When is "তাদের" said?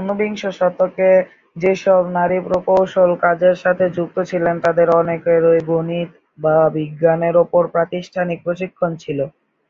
4.64-4.88